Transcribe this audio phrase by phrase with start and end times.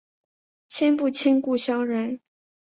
[0.67, 2.21] 亲不亲故乡人